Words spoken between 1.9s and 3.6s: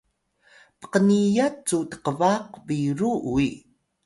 tqbaq biru uyi